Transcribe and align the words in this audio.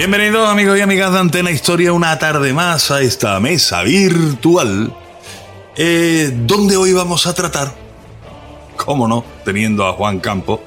Bienvenidos 0.00 0.48
amigos 0.48 0.78
y 0.78 0.80
amigas 0.80 1.12
de 1.12 1.18
Antena 1.18 1.50
Historia 1.50 1.92
una 1.92 2.18
tarde 2.18 2.54
más 2.54 2.90
a 2.90 3.02
esta 3.02 3.38
mesa 3.38 3.82
virtual 3.82 4.96
eh, 5.76 6.32
donde 6.34 6.78
hoy 6.78 6.94
vamos 6.94 7.26
a 7.26 7.34
tratar, 7.34 7.70
cómo 8.78 9.06
no, 9.06 9.22
teniendo 9.44 9.86
a 9.86 9.92
Juan 9.92 10.18
Campo, 10.20 10.62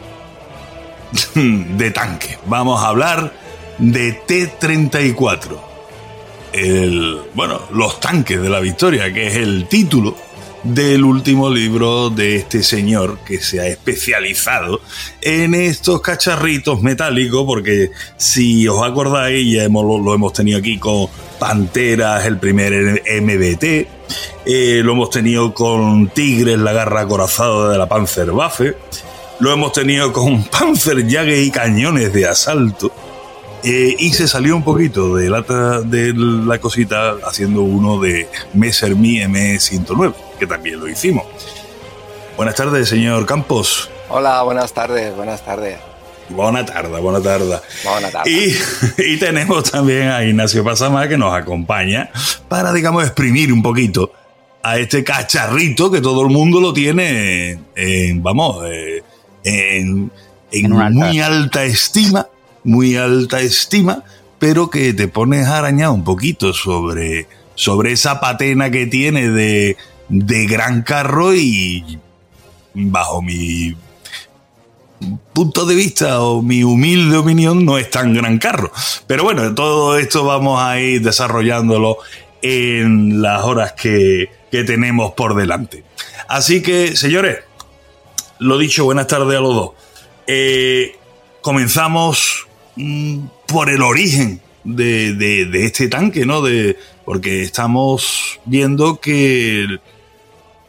de 1.34 1.89
tanque. 1.89 2.38
Vamos 2.45 2.84
a 2.84 2.89
hablar 2.89 3.34
de 3.80 4.11
T-34. 4.11 5.58
El, 6.52 7.22
bueno, 7.34 7.59
los 7.72 8.00
tanques 8.00 8.39
de 8.39 8.50
la 8.52 8.59
victoria, 8.59 9.11
que 9.11 9.30
es 9.30 9.36
el 9.38 9.67
título 9.67 10.16
del 10.64 11.03
último 11.03 11.50
libro 11.50 12.09
de 12.09 12.38
este 12.38 12.64
señor 12.64 13.19
que 13.25 13.39
se 13.39 13.59
ha 13.59 13.67
especializado 13.67 14.81
en 15.22 15.53
estos 15.53 16.02
cacharritos 16.02 16.82
metálicos, 16.82 17.45
porque 17.45 17.92
si 18.17 18.67
os 18.67 18.82
acordáis, 18.82 19.52
ya 19.52 19.64
hemos, 19.64 19.86
lo, 19.86 20.14
hemos 20.14 20.33
tenido 20.33 20.60
aquí 20.60 20.77
con 20.77 21.08
Panteras, 21.39 22.26
el 22.26 22.37
primer 22.37 23.04
MBT, 23.21 23.64
eh, 24.45 24.82
lo 24.83 24.93
hemos 24.93 25.10
tenido 25.10 25.54
con 25.54 26.08
Tigres, 26.10 26.58
la 26.58 26.71
garra 26.71 27.02
acorazada 27.02 27.71
de 27.71 27.77
la 27.77 27.87
Panzerwaffe, 27.87 28.77
lo 29.39 29.52
hemos 29.52 29.73
tenido 29.73 30.14
con 30.14 30.43
Panzerjäger 30.49 31.39
y 31.39 31.52
cañones 31.52 32.14
de 32.14 32.27
asalto. 32.27 32.92
Eh, 33.66 33.95
y 33.98 34.11
se 34.11 34.27
salió 34.27 34.58
un 34.58 34.64
poquito 34.64 35.16
de 35.16 35.30
la, 35.30 35.42
de 35.86 36.14
la 36.14 36.60
cosita 36.60 37.16
haciendo 37.26 37.61
uno 37.61 37.98
de 37.98 38.27
Messerschmitt 38.54 39.23
M109, 39.23 40.14
que 40.39 40.48
también 40.48 40.80
lo 40.80 40.88
hicimos. 40.88 41.26
Buenas 42.36 42.55
tardes, 42.55 42.89
señor 42.89 43.26
Campos. 43.26 43.89
Hola, 44.10 44.42
buenas 44.44 44.73
tardes, 44.73 45.16
buenas 45.16 45.44
tardes. 45.44 45.77
Buena 46.30 46.66
tarde, 46.66 46.99
buena 46.99 47.21
tarde. 47.21 47.60
Buena 47.83 48.10
tarde. 48.10 48.32
Y, 48.32 48.55
y, 49.14 49.17
tenemos 49.17 49.70
también 49.70 50.10
a 50.10 50.23
Ignacio 50.23 50.64
Pasama 50.64 51.08
que 51.08 51.17
nos 51.17 51.33
acompaña 51.33 52.10
para, 52.48 52.72
digamos, 52.73 53.04
exprimir 53.04 53.52
un 53.52 53.61
poquito 53.61 54.11
a 54.64 54.77
este 54.77 55.04
cacharrito 55.04 55.92
que 55.92 56.02
todo 56.02 56.22
el 56.22 56.30
mundo 56.30 56.61
lo 56.61 56.73
tiene 56.73 57.60
en, 57.76 58.23
vamos, 58.23 58.66
eh, 58.66 59.04
en, 59.43 60.11
en, 60.52 60.82
en 60.82 60.93
muy 60.93 61.20
alta 61.20 61.66
estima 61.66 62.27
muy 62.64 62.95
alta 62.95 63.42
estima, 63.42 64.04
pero 64.39 64.70
que 64.70 64.93
te 64.93 65.08
pones 65.08 65.48
a 65.48 65.60
arañar 65.60 65.89
un 65.89 66.04
poquito 66.04 66.54
sobre, 66.54 67.27
sobre 67.55 67.92
esa 67.92 68.20
patena 68.20 68.72
que 68.72 68.86
tiene 68.88 69.30
de, 69.30 69.77
de 70.09 70.45
gran 70.45 70.83
carro 70.83 71.33
y 71.33 71.99
bajo 72.73 73.21
mi 73.21 73.75
punto 75.33 75.65
de 75.65 75.75
vista 75.75 76.21
o 76.21 76.41
mi 76.41 76.64
humilde 76.64 77.17
opinión 77.17 77.65
no 77.65 77.77
es 77.77 77.89
tan 77.89 78.13
gran 78.13 78.37
carro. 78.37 78.71
Pero 79.08 79.23
bueno, 79.23 79.53
todo 79.53 79.97
esto 79.97 80.23
vamos 80.23 80.61
a 80.61 80.80
ir 80.80 81.02
desarrollándolo 81.02 81.97
en 82.42 83.21
las 83.21 83.43
horas 83.43 83.73
que, 83.73 84.30
que 84.52 84.63
tenemos 84.63 85.13
por 85.13 85.36
delante. 85.36 85.83
Así 86.27 86.61
que, 86.61 86.95
señores, 86.95 87.39
lo 88.39 88.58
dicho, 88.58 88.86
buenas 88.86 89.08
tardes 89.08 89.37
a 89.37 89.42
los 89.42 89.55
dos. 89.55 89.71
Eh, 90.27 90.95
comenzamos 91.42 92.47
Mm, 92.75 93.27
por 93.47 93.69
el 93.69 93.83
origen 93.83 94.42
de, 94.63 95.13
de, 95.13 95.65
este 95.65 95.89
tanque, 95.89 96.25
¿no? 96.25 96.42
De, 96.42 96.75
porque 97.05 97.43
estamos 97.43 98.39
viendo 98.45 98.99
que 98.99 99.67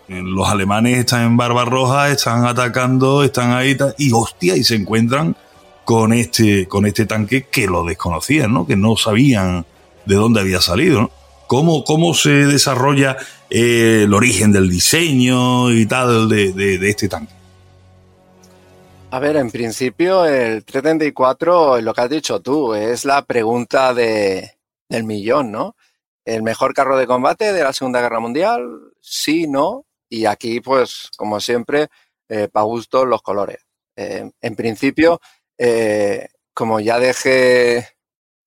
los 0.09 0.49
alemanes 0.49 0.99
están 0.99 1.25
en 1.25 1.37
Barbarroja, 1.37 2.11
están 2.11 2.47
atacando, 2.47 3.23
están 3.25 3.53
ahí 3.53 3.77
y 3.99 4.13
hostia, 4.13 4.57
y 4.57 4.65
se 4.65 4.75
encuentran 4.75 5.37
con 5.85 6.13
este, 6.13 6.67
con 6.67 6.87
este 6.87 7.07
tanque 7.07 7.45
que 7.45 7.67
lo 7.67 7.85
desconocían, 7.85 8.53
¿no? 8.53 8.67
Que 8.67 8.77
no 8.77 8.97
sabían 8.97 9.67
de 10.05 10.15
dónde 10.15 10.41
había 10.41 10.61
salido, 10.61 11.03
¿no? 11.03 11.11
¿Cómo, 11.47 11.85
cómo 11.85 12.15
se 12.15 12.31
desarrolla 12.31 13.17
eh, 13.51 14.03
el 14.05 14.15
origen 14.15 14.51
del 14.51 14.71
diseño 14.71 15.71
y 15.73 15.87
tal 15.87 16.29
de, 16.29 16.53
de, 16.53 16.79
de 16.79 16.91
este 16.91 17.09
tanque? 17.09 17.33
A 19.11 19.21
ver, 19.21 19.37
en 19.37 19.51
principio 19.51 20.25
el 20.25 20.65
334, 20.65 21.81
lo 21.81 21.95
que 21.95 22.01
has 22.01 22.11
dicho 22.11 22.41
tú, 22.41 22.75
es 22.75 23.05
la 23.05 23.23
pregunta 23.23 23.95
de, 23.95 24.55
del 24.89 25.05
millón, 25.05 25.53
¿no? 25.53 25.77
¿El 26.25 26.43
mejor 26.43 26.75
carro 26.75 26.97
de 26.97 27.07
combate 27.07 27.53
de 27.53 27.63
la 27.63 27.73
Segunda 27.73 28.01
Guerra 28.01 28.19
Mundial? 28.19 28.63
Sí, 29.01 29.47
no. 29.47 29.85
Y 30.09 30.27
aquí, 30.27 30.61
pues, 30.61 31.11
como 31.17 31.41
siempre, 31.41 31.89
eh, 32.29 32.49
para 32.49 32.65
gusto 32.65 33.05
los 33.05 33.23
colores. 33.23 33.59
Eh, 33.97 34.31
en 34.41 34.57
principio, 34.57 35.21
eh, 35.59 36.29
como 36.55 36.81
ya 36.81 36.99
dejé 36.99 37.89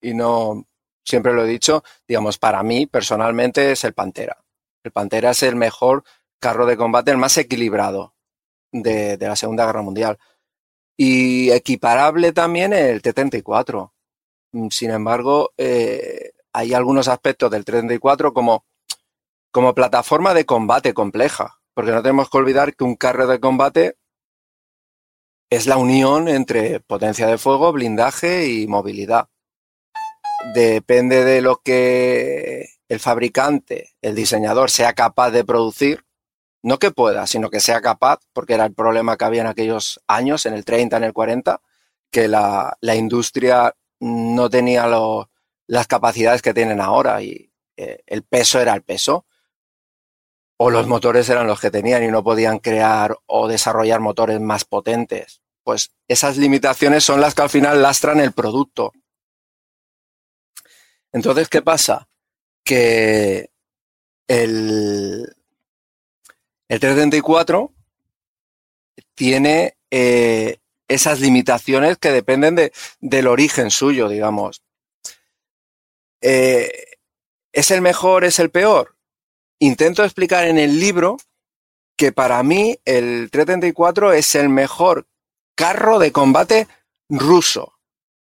y 0.00 0.14
no 0.14 0.66
siempre 1.04 1.32
lo 1.32 1.44
he 1.44 1.48
dicho, 1.48 1.82
digamos, 2.06 2.38
para 2.38 2.62
mí 2.62 2.86
personalmente 2.86 3.72
es 3.72 3.84
el 3.84 3.94
Pantera. 3.94 4.36
El 4.84 4.92
Pantera 4.92 5.30
es 5.30 5.42
el 5.42 5.56
mejor 5.56 6.04
carro 6.40 6.66
de 6.66 6.76
combate, 6.76 7.10
el 7.10 7.18
más 7.18 7.36
equilibrado 7.38 8.14
de, 8.72 9.16
la 9.18 9.36
Segunda 9.36 9.66
Guerra 9.66 9.82
Mundial 9.82 10.18
y 10.96 11.50
equiparable 11.50 12.32
también 12.32 12.72
el 12.72 13.00
T-34. 13.02 13.92
Mm, 14.52 14.68
sin 14.70 14.90
embargo, 14.90 15.52
hay 16.52 16.74
algunos 16.74 17.08
aspectos 17.08 17.50
del 17.50 17.64
T-34 17.64 18.32
como, 18.32 18.64
como 19.58 19.74
plataforma 19.74 20.34
de 20.34 20.46
combate 20.46 20.94
compleja, 20.94 21.58
porque 21.74 21.90
no 21.90 22.00
tenemos 22.00 22.30
que 22.30 22.38
olvidar 22.38 22.76
que 22.76 22.84
un 22.84 22.94
carro 22.94 23.26
de 23.26 23.40
combate 23.40 23.96
es 25.50 25.66
la 25.66 25.78
unión 25.78 26.28
entre 26.28 26.78
potencia 26.78 27.26
de 27.26 27.38
fuego, 27.38 27.72
blindaje 27.72 28.46
y 28.46 28.68
movilidad. 28.68 29.30
Depende 30.54 31.24
de 31.24 31.42
lo 31.42 31.56
que 31.56 32.68
el 32.88 33.00
fabricante, 33.00 33.96
el 34.00 34.14
diseñador, 34.14 34.70
sea 34.70 34.92
capaz 34.92 35.32
de 35.32 35.42
producir, 35.42 36.04
no 36.62 36.78
que 36.78 36.92
pueda, 36.92 37.26
sino 37.26 37.50
que 37.50 37.58
sea 37.58 37.80
capaz, 37.80 38.20
porque 38.32 38.54
era 38.54 38.64
el 38.64 38.74
problema 38.74 39.16
que 39.16 39.24
había 39.24 39.40
en 39.40 39.48
aquellos 39.48 40.00
años, 40.06 40.46
en 40.46 40.54
el 40.54 40.64
30, 40.64 40.98
en 40.98 41.02
el 41.02 41.12
40, 41.12 41.60
que 42.12 42.28
la, 42.28 42.78
industria 42.80 43.74
no 43.98 44.48
tenía 44.48 44.86
las 45.66 45.88
capacidades 45.88 46.42
que 46.42 46.54
tienen 46.54 46.80
ahora 46.80 47.20
y 47.22 47.50
eh, 47.76 48.04
el 48.06 48.22
peso 48.22 48.60
era 48.60 48.72
el 48.74 48.82
peso. 48.84 49.24
O 50.58 50.70
los 50.70 50.86
motores 50.88 51.28
eran 51.28 51.46
los 51.46 51.60
que 51.60 51.70
tenían 51.70 52.02
y 52.02 52.08
no 52.08 52.24
podían 52.24 52.58
crear 52.58 53.16
o 53.26 53.46
desarrollar 53.46 54.00
motores 54.00 54.40
más 54.40 54.64
potentes. 54.64 55.40
Pues 55.62 55.92
esas 56.08 56.36
limitaciones 56.36 57.04
son 57.04 57.20
las 57.20 57.34
que 57.34 57.42
al 57.42 57.50
final 57.50 57.80
lastran 57.80 58.18
el 58.18 58.32
producto. 58.32 58.92
Entonces, 61.12 61.48
¿qué 61.48 61.62
pasa? 61.62 62.08
Que 62.64 63.50
el, 64.26 65.32
el 66.68 66.80
334 66.80 67.72
tiene 69.14 69.76
eh, 69.92 70.58
esas 70.88 71.20
limitaciones 71.20 71.98
que 71.98 72.10
dependen 72.10 72.56
de, 72.56 72.72
del 73.00 73.28
origen 73.28 73.70
suyo, 73.70 74.08
digamos. 74.08 74.62
Eh, 76.20 76.96
¿Es 77.52 77.70
el 77.70 77.80
mejor, 77.80 78.24
es 78.24 78.40
el 78.40 78.50
peor? 78.50 78.97
Intento 79.58 80.04
explicar 80.04 80.46
en 80.46 80.58
el 80.58 80.78
libro 80.80 81.16
que 81.96 82.12
para 82.12 82.42
mí 82.42 82.78
el 82.84 83.28
334 83.30 84.12
es 84.12 84.34
el 84.36 84.48
mejor 84.48 85.06
carro 85.56 85.98
de 85.98 86.12
combate 86.12 86.68
ruso, 87.08 87.74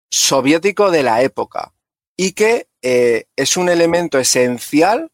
soviético 0.10 0.92
de 0.92 1.04
la 1.04 1.22
época, 1.22 1.74
y 2.16 2.32
que 2.32 2.70
eh, 2.82 3.26
es 3.36 3.58
un 3.58 3.68
elemento 3.68 4.18
esencial, 4.18 5.12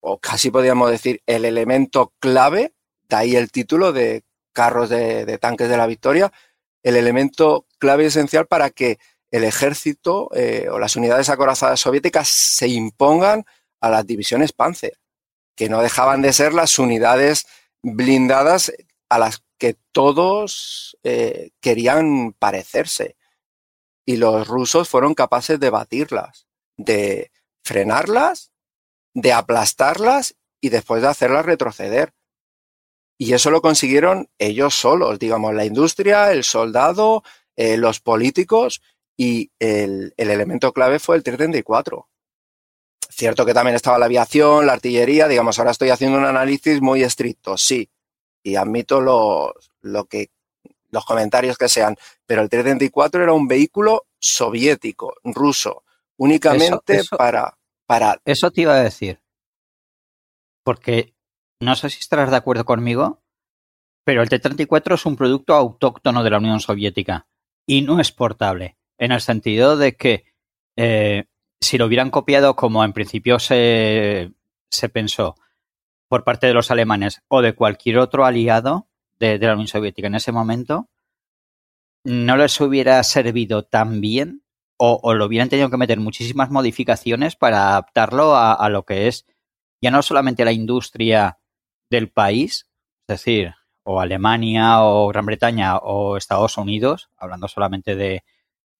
o 0.00 0.18
casi 0.18 0.50
podríamos 0.50 0.90
decir 0.90 1.20
el 1.26 1.44
elemento 1.44 2.12
clave, 2.20 2.74
de 3.08 3.16
ahí 3.16 3.36
el 3.36 3.50
título 3.50 3.92
de 3.92 4.22
carros 4.52 4.88
de, 4.88 5.38
tanques 5.38 5.68
de 5.68 5.76
la 5.76 5.86
victoria, 5.86 6.32
el 6.84 6.96
elemento 6.96 7.66
clave 7.78 8.04
y 8.04 8.06
esencial 8.06 8.46
para 8.46 8.70
que 8.70 8.98
el 9.32 9.44
ejército 9.44 10.28
eh, 10.34 10.68
o 10.70 10.78
las 10.78 10.94
unidades 10.94 11.28
acorazadas 11.28 11.80
soviéticas 11.80 12.28
se 12.28 12.68
impongan 12.68 13.44
a 13.82 13.90
las 13.90 14.06
divisiones 14.06 14.52
Panzer, 14.52 14.98
que 15.54 15.68
no 15.68 15.82
dejaban 15.82 16.22
de 16.22 16.32
ser 16.32 16.54
las 16.54 16.78
unidades 16.78 17.46
blindadas 17.82 18.72
a 19.10 19.18
las 19.18 19.42
que 19.58 19.76
todos 19.92 20.96
eh, 21.02 21.50
querían 21.60 22.32
parecerse. 22.32 23.16
Y 24.06 24.16
los 24.16 24.48
rusos 24.48 24.88
fueron 24.88 25.14
capaces 25.14 25.60
de 25.60 25.70
batirlas, 25.70 26.46
de 26.76 27.30
frenarlas, 27.62 28.52
de 29.14 29.32
aplastarlas 29.32 30.36
y 30.60 30.70
después 30.70 31.02
de 31.02 31.08
hacerlas 31.08 31.44
retroceder. 31.44 32.14
Y 33.18 33.34
eso 33.34 33.50
lo 33.50 33.62
consiguieron 33.62 34.30
ellos 34.38 34.74
solos, 34.74 35.18
digamos, 35.18 35.54
la 35.54 35.64
industria, 35.64 36.32
el 36.32 36.44
soldado, 36.44 37.22
eh, 37.56 37.76
los 37.76 38.00
políticos 38.00 38.80
y 39.16 39.52
el, 39.58 40.14
el, 40.16 40.30
elemento 40.30 40.72
clave 40.72 40.98
fue 40.98 41.16
el 41.16 41.22
334. 41.22 42.08
Cierto 43.14 43.44
que 43.44 43.52
también 43.52 43.76
estaba 43.76 43.98
la 43.98 44.06
aviación, 44.06 44.66
la 44.66 44.72
artillería, 44.72 45.28
digamos, 45.28 45.58
ahora 45.58 45.72
estoy 45.72 45.90
haciendo 45.90 46.16
un 46.16 46.24
análisis 46.24 46.80
muy 46.80 47.02
estricto, 47.02 47.58
sí, 47.58 47.90
y 48.42 48.56
admito 48.56 49.02
lo, 49.02 49.52
lo 49.82 50.06
que, 50.06 50.30
los 50.90 51.04
comentarios 51.04 51.58
que 51.58 51.68
sean, 51.68 51.94
pero 52.24 52.40
el 52.40 52.48
334 52.48 53.22
era 53.22 53.34
un 53.34 53.46
vehículo 53.46 54.06
soviético, 54.18 55.14
ruso, 55.24 55.84
únicamente 56.16 57.02
para, 57.10 57.58
para... 57.86 58.18
Eso 58.24 58.50
te 58.50 58.62
iba 58.62 58.72
a 58.72 58.82
decir, 58.82 59.20
porque 60.64 61.12
no 61.60 61.76
sé 61.76 61.90
si 61.90 61.98
estarás 61.98 62.30
de 62.30 62.36
acuerdo 62.36 62.64
conmigo, 62.64 63.20
pero 64.04 64.22
el 64.22 64.30
T-34 64.30 64.94
es 64.94 65.04
un 65.04 65.16
producto 65.16 65.54
autóctono 65.54 66.24
de 66.24 66.30
la 66.30 66.38
Unión 66.38 66.60
Soviética 66.60 67.26
y 67.66 67.82
no 67.82 68.00
es 68.00 68.10
portable, 68.10 68.78
en 68.96 69.12
el 69.12 69.20
sentido 69.20 69.76
de 69.76 69.96
que 69.96 70.24
eh, 70.76 71.26
si 71.62 71.78
lo 71.78 71.86
hubieran 71.86 72.10
copiado 72.10 72.56
como 72.56 72.84
en 72.84 72.92
principio 72.92 73.38
se, 73.38 74.32
se 74.70 74.88
pensó 74.88 75.36
por 76.08 76.24
parte 76.24 76.48
de 76.48 76.54
los 76.54 76.70
alemanes 76.70 77.22
o 77.28 77.40
de 77.40 77.54
cualquier 77.54 77.98
otro 77.98 78.26
aliado 78.26 78.88
de, 79.18 79.38
la 79.38 79.52
Unión 79.52 79.68
Soviética 79.68 80.08
en 80.08 80.16
ese 80.16 80.32
momento, 80.32 80.88
no 82.04 82.36
les 82.36 82.60
hubiera 82.60 83.02
servido 83.04 83.62
tan 83.62 84.00
bien 84.00 84.42
o, 84.76 85.14
lo 85.14 85.26
hubieran 85.26 85.48
tenido 85.48 85.70
que 85.70 85.76
meter 85.76 86.00
muchísimas 86.00 86.50
modificaciones 86.50 87.36
para 87.36 87.68
adaptarlo 87.68 88.34
a, 88.34 88.52
a, 88.52 88.68
lo 88.68 88.84
que 88.84 89.06
es 89.06 89.26
ya 89.80 89.92
no 89.92 90.02
solamente 90.02 90.44
la 90.44 90.50
industria 90.50 91.38
del 91.88 92.10
país, 92.10 92.68
es 93.06 93.18
decir, 93.18 93.54
o 93.84 94.00
Alemania 94.00 94.82
o 94.82 95.06
Gran 95.06 95.26
Bretaña 95.26 95.76
o 95.76 96.16
Estados 96.16 96.58
Unidos, 96.58 97.10
hablando 97.16 97.46
solamente 97.46 97.94
de, 97.94 98.24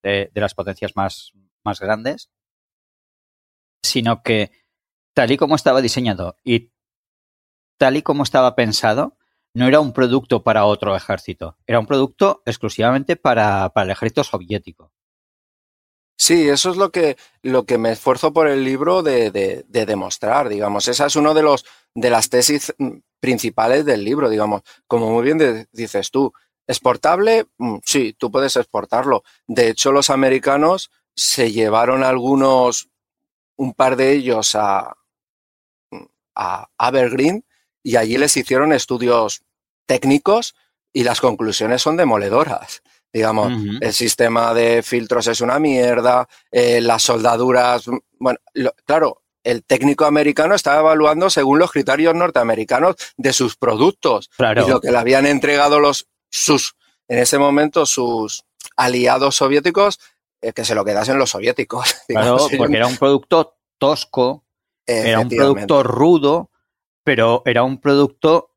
de, 0.01 0.29
de 0.33 0.41
las 0.41 0.53
potencias 0.53 0.97
más, 0.97 1.31
más 1.63 1.79
grandes, 1.79 2.29
sino 3.83 4.23
que 4.23 4.51
tal 5.13 5.31
y 5.31 5.37
como 5.37 5.55
estaba 5.55 5.81
diseñado 5.81 6.37
y 6.43 6.71
tal 7.77 7.97
y 7.97 8.01
como 8.01 8.23
estaba 8.23 8.55
pensado, 8.55 9.17
no 9.53 9.67
era 9.67 9.79
un 9.79 9.93
producto 9.93 10.43
para 10.43 10.65
otro 10.65 10.95
ejército, 10.95 11.57
era 11.67 11.79
un 11.79 11.85
producto 11.85 12.41
exclusivamente 12.45 13.15
para, 13.15 13.69
para 13.69 13.85
el 13.85 13.91
ejército 13.91 14.23
soviético. 14.23 14.91
Sí, 16.17 16.47
eso 16.47 16.71
es 16.71 16.77
lo 16.77 16.91
que, 16.91 17.17
lo 17.41 17.65
que 17.65 17.77
me 17.77 17.91
esfuerzo 17.91 18.31
por 18.31 18.47
el 18.47 18.63
libro 18.63 19.03
de, 19.03 19.29
de, 19.31 19.65
de, 19.67 19.85
demostrar, 19.85 20.47
digamos. 20.47 20.87
Esa 20.87 21.07
es 21.07 21.15
una 21.15 21.33
de, 21.33 21.41
los, 21.41 21.65
de 21.95 22.09
las 22.09 22.29
tesis 22.29 22.73
mm, 22.77 22.99
principales 23.19 23.83
del 23.83 24.05
libro, 24.05 24.29
digamos. 24.29 24.61
Como 24.87 25.09
muy 25.09 25.23
bien 25.23 25.67
dices 25.71 26.11
tú, 26.11 26.31
¿exportable? 26.67 27.47
Mm, 27.57 27.77
sí, 27.83 28.15
tú 28.17 28.31
puedes 28.31 28.55
exportarlo. 28.55 29.23
De 29.47 29.69
hecho, 29.69 29.91
los 29.91 30.09
americanos 30.09 30.91
se 31.15 31.51
llevaron 31.51 32.03
algunos 32.03 32.89
un 33.57 33.73
par 33.73 33.95
de 33.95 34.11
ellos 34.11 34.55
a, 34.55 34.95
a 36.35 36.67
Evergreen 36.79 37.45
y 37.83 37.97
allí 37.97 38.17
les 38.17 38.35
hicieron 38.37 38.73
estudios 38.73 39.43
técnicos 39.85 40.55
y 40.93 41.03
las 41.03 41.19
conclusiones 41.19 41.81
son 41.81 41.97
demoledoras. 41.97 42.81
Digamos, 43.11 43.51
uh 43.51 43.55
-huh. 43.55 43.77
el 43.81 43.93
sistema 43.93 44.53
de 44.53 44.81
filtros 44.81 45.27
es 45.27 45.41
una 45.41 45.59
mierda, 45.59 46.27
eh, 46.51 46.81
las 46.81 47.03
soldaduras, 47.03 47.85
bueno, 48.17 48.39
lo, 48.53 48.73
claro, 48.85 49.21
el 49.43 49.63
técnico 49.63 50.05
americano 50.05 50.55
estaba 50.55 50.79
evaluando 50.79 51.29
según 51.29 51.59
los 51.59 51.71
criterios 51.71 52.15
norteamericanos 52.15 52.95
de 53.17 53.33
sus 53.33 53.55
productos 53.55 54.29
claro. 54.37 54.65
y 54.65 54.69
lo 54.69 54.79
que 54.79 54.91
le 54.91 54.97
habían 54.97 55.25
entregado 55.25 55.79
los 55.79 56.07
sus 56.29 56.75
en 57.07 57.19
ese 57.19 57.37
momento 57.37 57.85
sus 57.85 58.45
aliados 58.77 59.35
soviéticos 59.35 59.99
que 60.51 60.65
se 60.65 60.75
lo 60.75 60.83
quedasen 60.83 61.17
los 61.17 61.29
soviéticos. 61.29 61.95
Digamos, 62.07 62.47
claro, 62.47 62.57
porque 62.57 62.77
era 62.77 62.87
un 62.87 62.97
producto 62.97 63.57
tosco, 63.77 64.45
era 64.85 65.19
un 65.19 65.29
producto 65.29 65.83
rudo, 65.83 66.51
pero 67.03 67.41
era 67.45 67.63
un 67.63 67.79
producto 67.79 68.51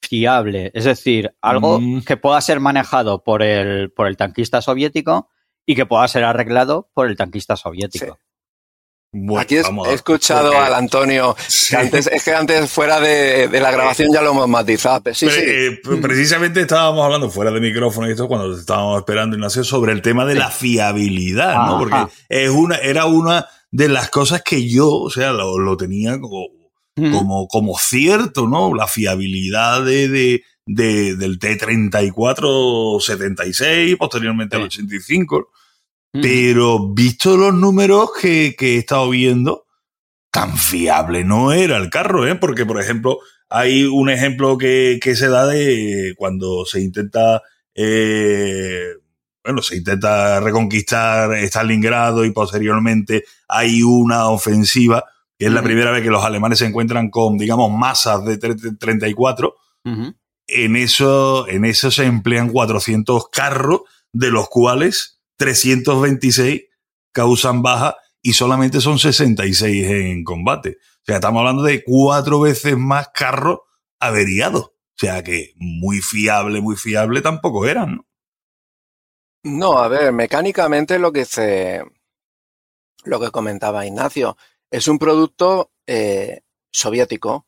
fiable, 0.00 0.70
es 0.74 0.84
decir, 0.84 1.34
algo 1.40 1.80
mm. 1.80 2.02
que 2.02 2.16
pueda 2.16 2.40
ser 2.40 2.60
manejado 2.60 3.22
por 3.22 3.42
el, 3.42 3.92
por 3.92 4.08
el 4.08 4.16
tanquista 4.16 4.60
soviético 4.60 5.28
y 5.64 5.74
que 5.74 5.86
pueda 5.86 6.06
ser 6.08 6.24
arreglado 6.24 6.90
por 6.92 7.06
el 7.08 7.16
tanquista 7.16 7.56
soviético. 7.56 8.18
Sí. 8.20 8.31
Bueno, 9.14 9.42
Aquí 9.42 9.56
es, 9.56 9.66
he 9.88 9.92
escuchado 9.92 10.52
porque... 10.52 10.64
al 10.64 10.72
Antonio, 10.72 11.36
sí. 11.46 11.68
que 11.68 11.76
antes, 11.76 12.06
es 12.06 12.24
que 12.24 12.32
antes 12.32 12.70
fuera 12.70 12.98
de, 12.98 13.46
de, 13.46 13.60
la 13.60 13.70
grabación 13.70 14.10
ya 14.10 14.22
lo 14.22 14.30
hemos 14.30 14.48
matizado. 14.48 15.02
Sí, 15.12 15.26
Pero, 15.26 15.38
sí. 15.38 15.44
Eh, 15.46 15.78
precisamente 16.00 16.62
estábamos 16.62 17.04
hablando 17.04 17.28
fuera 17.28 17.50
de 17.50 17.60
micrófono 17.60 18.08
y 18.08 18.12
esto 18.12 18.26
cuando 18.26 18.56
estábamos 18.56 19.00
esperando 19.00 19.36
Ignacio 19.36 19.64
sobre 19.64 19.92
el 19.92 20.00
tema 20.00 20.24
de 20.24 20.36
la 20.36 20.50
fiabilidad, 20.50 21.66
¿no? 21.66 21.78
Porque 21.78 22.06
es 22.30 22.48
una, 22.48 22.76
era 22.76 23.04
una 23.04 23.44
de 23.70 23.90
las 23.90 24.08
cosas 24.08 24.40
que 24.42 24.66
yo, 24.66 24.90
o 24.90 25.10
sea, 25.10 25.32
lo, 25.32 25.58
lo 25.58 25.76
tenía 25.76 26.18
como, 26.18 26.46
mm. 26.96 27.12
como, 27.12 27.48
como 27.48 27.78
cierto, 27.78 28.48
¿no? 28.48 28.74
La 28.74 28.86
fiabilidad 28.86 29.84
de, 29.84 30.08
de, 30.08 30.42
de 30.64 31.16
del 31.16 31.38
T-34-76, 31.38 33.98
posteriormente 33.98 34.56
al 34.56 34.62
85 34.62 35.50
pero 36.12 36.92
visto 36.92 37.36
los 37.38 37.54
números 37.54 38.10
que, 38.20 38.54
que, 38.56 38.74
he 38.74 38.78
estado 38.78 39.08
viendo, 39.08 39.64
tan 40.30 40.56
fiable 40.58 41.24
no 41.24 41.52
era 41.52 41.78
el 41.78 41.88
carro, 41.88 42.26
¿eh? 42.26 42.34
Porque, 42.34 42.66
por 42.66 42.78
ejemplo, 42.80 43.18
hay 43.48 43.84
un 43.84 44.10
ejemplo 44.10 44.58
que, 44.58 44.98
que 45.00 45.16
se 45.16 45.28
da 45.28 45.46
de 45.46 46.14
cuando 46.16 46.66
se 46.66 46.80
intenta, 46.80 47.42
eh, 47.74 48.88
bueno, 49.42 49.62
se 49.62 49.76
intenta 49.76 50.40
reconquistar 50.40 51.32
Stalingrado 51.34 52.24
y 52.24 52.30
posteriormente 52.30 53.24
hay 53.48 53.82
una 53.82 54.28
ofensiva, 54.28 55.04
que 55.38 55.46
es 55.46 55.52
la 55.52 55.62
primera 55.62 55.90
vez 55.90 56.02
que 56.02 56.10
los 56.10 56.24
alemanes 56.24 56.58
se 56.58 56.66
encuentran 56.66 57.10
con, 57.10 57.38
digamos, 57.38 57.70
masas 57.70 58.24
de 58.24 58.36
34. 58.36 59.54
Uh 59.84 59.90
-huh. 59.90 60.14
en, 60.46 60.76
eso, 60.76 61.48
en 61.48 61.64
eso 61.64 61.90
se 61.90 62.04
emplean 62.04 62.50
400 62.50 63.28
carros, 63.30 63.80
de 64.12 64.30
los 64.30 64.48
cuales 64.48 65.21
326 65.36 66.62
causan 67.12 67.62
baja 67.62 67.96
y 68.20 68.32
solamente 68.34 68.80
son 68.80 68.98
66 68.98 69.86
en 69.86 70.24
combate. 70.24 70.78
O 70.80 71.04
sea, 71.04 71.16
estamos 71.16 71.40
hablando 71.40 71.62
de 71.62 71.82
cuatro 71.82 72.40
veces 72.40 72.76
más 72.78 73.08
carros 73.08 73.60
averiados. 73.98 74.64
O 74.64 74.98
sea 75.04 75.22
que 75.22 75.52
muy 75.56 76.00
fiable, 76.00 76.60
muy 76.60 76.76
fiable 76.76 77.20
tampoco 77.22 77.66
eran, 77.66 77.96
¿no? 77.96 78.06
No, 79.44 79.78
a 79.78 79.88
ver, 79.88 80.12
mecánicamente 80.12 80.98
lo 81.00 81.12
que 81.12 81.24
se. 81.24 81.82
Lo 83.04 83.18
que 83.18 83.32
comentaba 83.32 83.84
Ignacio, 83.84 84.36
es 84.70 84.86
un 84.86 84.98
producto 84.98 85.72
eh, 85.86 86.42
soviético. 86.70 87.46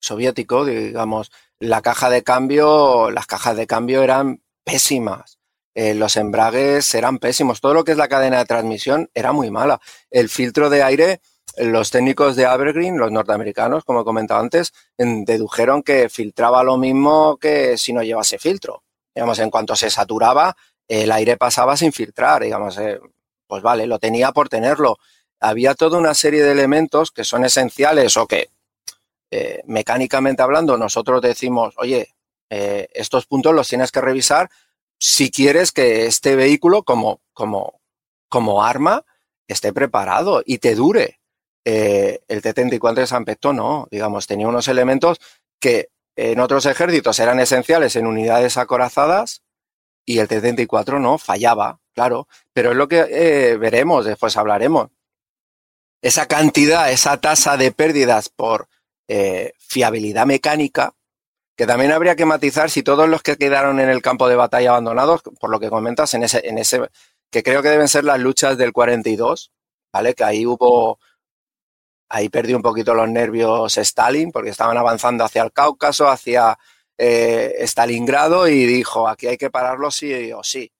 soviético, 0.00 0.64
digamos, 0.64 1.30
la 1.60 1.82
caja 1.82 2.10
de 2.10 2.24
cambio, 2.24 3.10
las 3.12 3.26
cajas 3.26 3.56
de 3.56 3.68
cambio 3.68 4.02
eran 4.02 4.42
pésimas. 4.64 5.37
Eh, 5.80 5.94
los 5.94 6.16
embragues 6.16 6.92
eran 6.96 7.20
pésimos. 7.20 7.60
Todo 7.60 7.72
lo 7.72 7.84
que 7.84 7.92
es 7.92 7.98
la 7.98 8.08
cadena 8.08 8.38
de 8.38 8.46
transmisión 8.46 9.08
era 9.14 9.30
muy 9.30 9.48
mala. 9.48 9.80
El 10.10 10.28
filtro 10.28 10.70
de 10.70 10.82
aire, 10.82 11.20
los 11.56 11.92
técnicos 11.92 12.34
de 12.34 12.42
Evergreen, 12.42 12.98
los 12.98 13.12
norteamericanos, 13.12 13.84
como 13.84 14.00
he 14.00 14.04
comentado 14.04 14.40
antes, 14.40 14.72
dedujeron 14.96 15.84
que 15.84 16.08
filtraba 16.08 16.64
lo 16.64 16.78
mismo 16.78 17.36
que 17.36 17.78
si 17.78 17.92
no 17.92 18.02
llevase 18.02 18.40
filtro. 18.40 18.82
Digamos, 19.14 19.38
en 19.38 19.50
cuanto 19.50 19.76
se 19.76 19.88
saturaba, 19.88 20.56
el 20.88 21.12
aire 21.12 21.36
pasaba 21.36 21.76
sin 21.76 21.92
filtrar, 21.92 22.42
digamos, 22.42 22.76
eh, 22.78 22.98
pues 23.46 23.62
vale, 23.62 23.86
lo 23.86 24.00
tenía 24.00 24.32
por 24.32 24.48
tenerlo. 24.48 24.98
Había 25.38 25.76
toda 25.76 25.96
una 25.96 26.14
serie 26.14 26.42
de 26.42 26.50
elementos 26.50 27.12
que 27.12 27.22
son 27.22 27.44
esenciales 27.44 28.16
o 28.16 28.26
que 28.26 28.50
eh, 29.30 29.62
mecánicamente 29.66 30.42
hablando 30.42 30.76
nosotros 30.76 31.22
decimos, 31.22 31.74
oye, 31.76 32.16
estos 32.50 33.26
puntos 33.26 33.54
los 33.54 33.68
tienes 33.68 33.92
que 33.92 34.00
revisar 34.00 34.48
si 34.98 35.30
quieres 35.30 35.72
que 35.72 36.06
este 36.06 36.36
vehículo 36.36 36.82
como, 36.82 37.20
como, 37.32 37.80
como 38.28 38.62
arma 38.62 39.04
esté 39.46 39.72
preparado 39.72 40.42
y 40.44 40.58
te 40.58 40.74
dure. 40.74 41.20
el 41.64 42.42
T-34 42.42 42.94
de 42.94 43.06
San 43.06 43.24
Pecto 43.24 43.52
no, 43.52 43.88
digamos, 43.90 44.26
tenía 44.26 44.48
unos 44.48 44.68
elementos 44.68 45.20
que 45.60 45.90
en 46.16 46.40
otros 46.40 46.66
ejércitos 46.66 47.18
eran 47.20 47.38
esenciales 47.38 47.94
en 47.94 48.06
unidades 48.06 48.56
acorazadas 48.56 49.42
y 50.04 50.18
el 50.18 50.26
T-34 50.26 51.00
no, 51.00 51.18
fallaba, 51.18 51.80
claro. 51.94 52.28
Pero 52.52 52.70
es 52.70 52.76
lo 52.76 52.88
que 52.88 53.06
eh, 53.10 53.56
veremos, 53.56 54.06
después 54.06 54.36
hablaremos. 54.36 54.88
Esa 56.02 56.26
cantidad, 56.26 56.90
esa 56.90 57.20
tasa 57.20 57.56
de 57.56 57.72
pérdidas 57.72 58.30
por 58.30 58.68
eh, 59.06 59.52
fiabilidad 59.58 60.24
mecánica, 60.24 60.94
que 61.58 61.66
también 61.66 61.90
habría 61.90 62.14
que 62.16 62.24
matizar 62.24 62.70
si 62.70 62.84
todos 62.84 63.08
los 63.08 63.22
que 63.22 63.36
quedaron 63.36 63.80
en 63.80 63.90
el 63.90 64.00
campo 64.00 64.28
de 64.28 64.36
batalla 64.36 64.70
abandonados, 64.70 65.22
por 65.40 65.50
lo 65.50 65.58
que 65.58 65.68
comentas, 65.68 66.14
en 66.14 66.22
ese, 66.22 66.48
en 66.48 66.56
ese, 66.56 66.88
que 67.30 67.42
creo 67.42 67.62
que 67.62 67.68
deben 67.68 67.88
ser 67.88 68.04
las 68.04 68.20
luchas 68.20 68.56
del 68.56 68.72
42, 68.72 69.52
¿vale? 69.92 70.14
Que 70.14 70.24
ahí 70.24 70.46
hubo 70.46 71.00
Ahí 72.10 72.30
perdió 72.30 72.56
un 72.56 72.62
poquito 72.62 72.94
los 72.94 73.08
nervios 73.08 73.76
Stalin 73.76 74.32
porque 74.32 74.50
estaban 74.50 74.78
avanzando 74.78 75.24
hacia 75.24 75.42
el 75.42 75.52
Cáucaso, 75.52 76.08
hacia 76.08 76.58
eh, 76.96 77.56
Stalingrado 77.60 78.48
y 78.48 78.64
dijo, 78.64 79.08
aquí 79.08 79.26
hay 79.26 79.36
que 79.36 79.50
pararlo 79.50 79.90
sí 79.90 80.32
o 80.32 80.42
sí. 80.42 80.72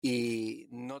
Y 0.00 0.68
no 0.70 1.00